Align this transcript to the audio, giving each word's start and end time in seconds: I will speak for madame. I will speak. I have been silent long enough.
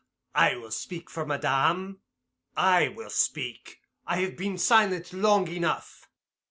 I 0.33 0.55
will 0.55 0.71
speak 0.71 1.11
for 1.11 1.27
madame. 1.27 1.99
I 2.57 2.87
will 2.87 3.11
speak. 3.11 3.81
I 4.07 4.17
have 4.21 4.35
been 4.35 4.57
silent 4.57 5.13
long 5.13 5.47
enough. 5.47 6.07